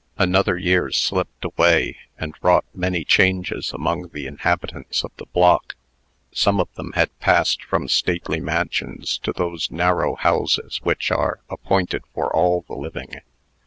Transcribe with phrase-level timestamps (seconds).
[0.17, 5.75] Another year slipped away, and wrought many changes among the inhabitants of the block.
[6.31, 12.01] Some of them had passed from stately mansions to those narrow houses which are appointed
[12.15, 13.13] for all the living.